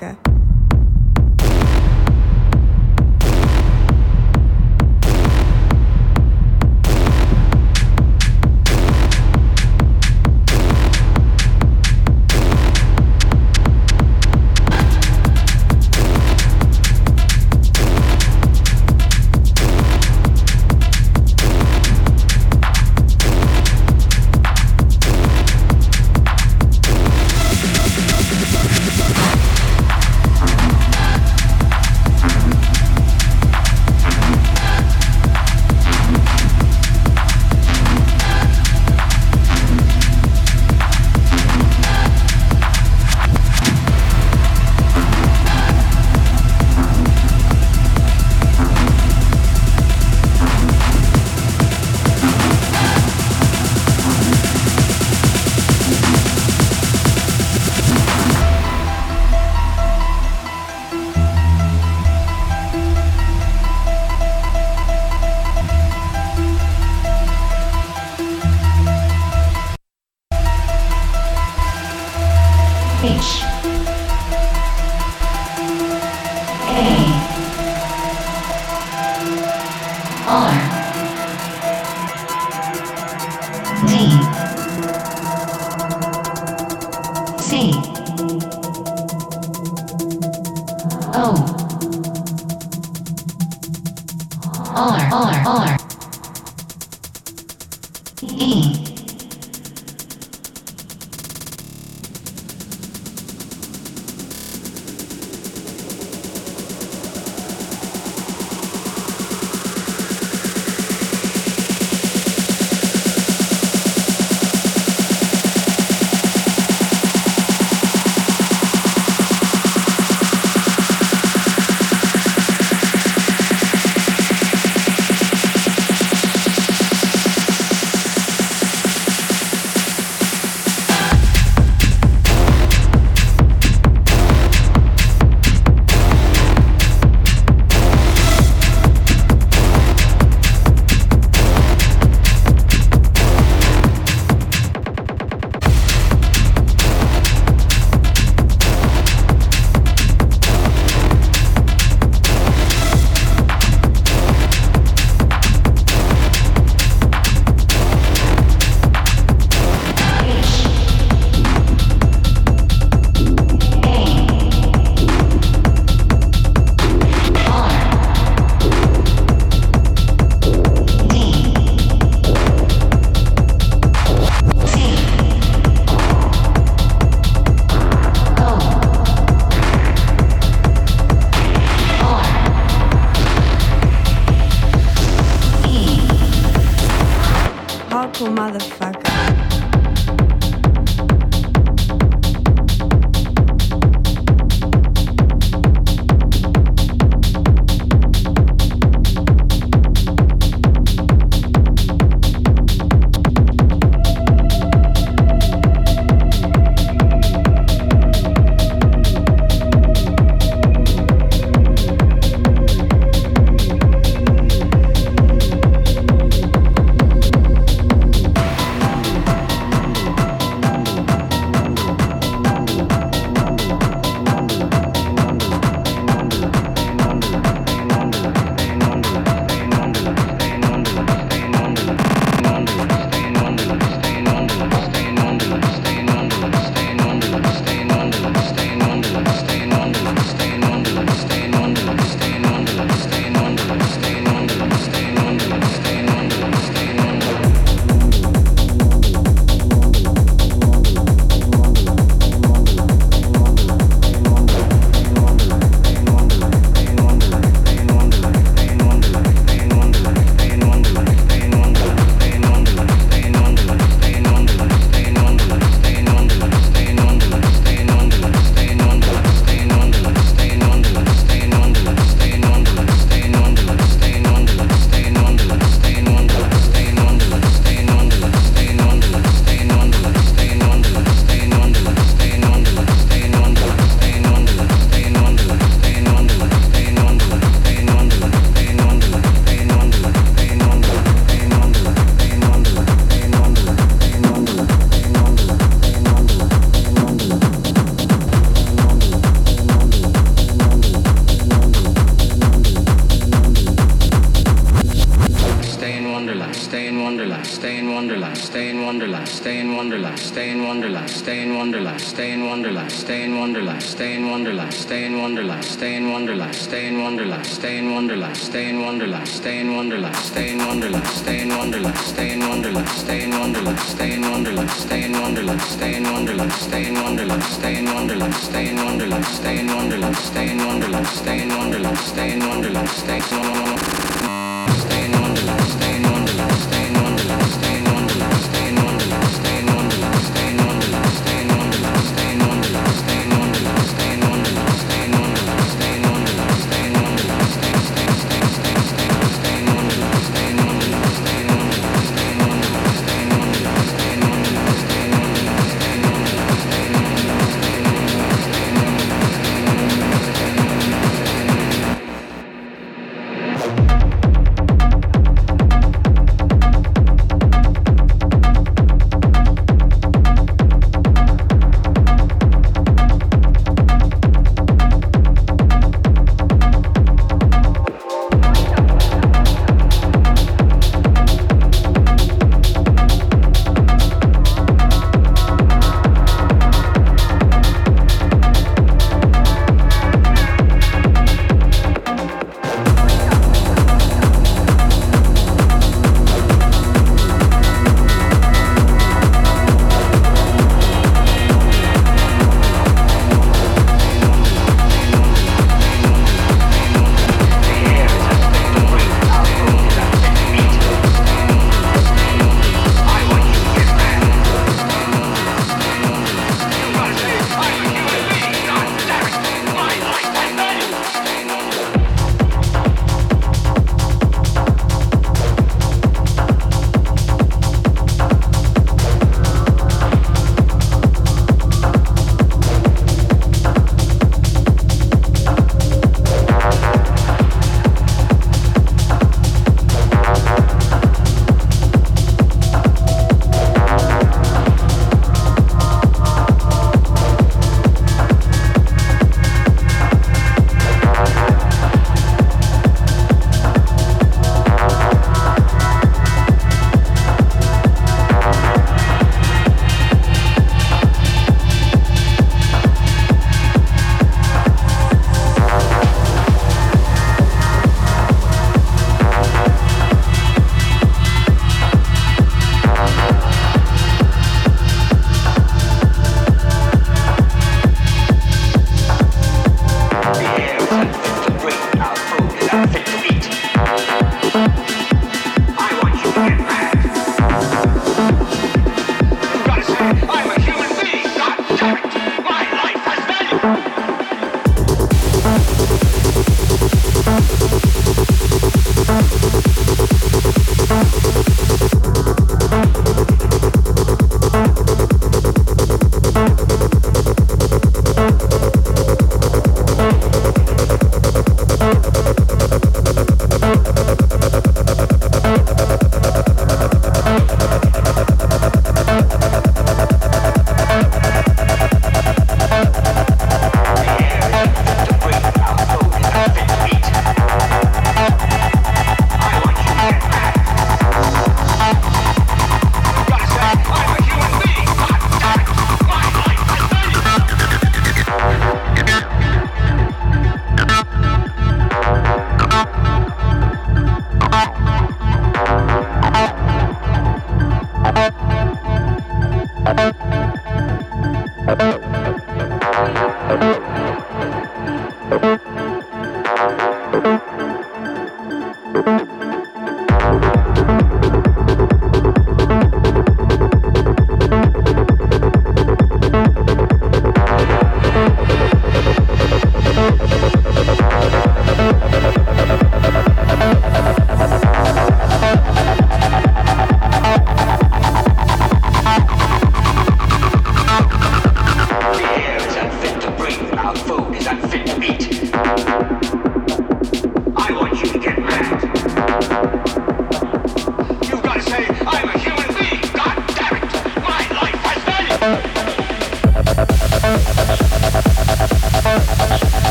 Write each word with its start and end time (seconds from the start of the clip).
America. 0.00 0.27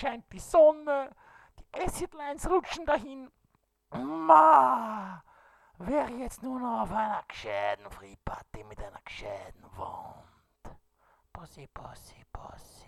Scheint 0.00 0.32
die 0.32 0.40
Sonne. 0.40 1.10
Die 1.58 1.82
Acid-Lines 1.82 2.48
rutschen 2.48 2.86
dahin. 2.86 3.30
Ma, 3.92 5.22
wäre 5.78 6.12
jetzt 6.12 6.42
nur 6.42 6.58
noch 6.58 6.82
auf 6.82 6.92
einer 6.92 7.22
gescheiten 7.28 7.90
Free 7.90 8.16
Party 8.24 8.64
mit 8.64 8.78
einer 8.82 9.00
gescheiten 9.04 9.64
Wand. 9.76 10.78
Pussy, 11.32 11.68
Pussy, 11.68 12.24
Pussy. 12.32 12.79